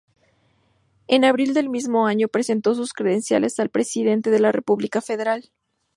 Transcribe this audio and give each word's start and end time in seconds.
En 1.07 1.23
abril 1.23 1.53
del 1.53 1.69
mismo 1.69 2.07
año 2.07 2.27
presentó 2.27 2.73
sus 2.73 2.91
credenciales 2.91 3.59
al 3.59 3.69
Presidente 3.69 4.31
de 4.31 4.39
la 4.39 4.51
República 4.51 4.99
Federal. 4.99 5.51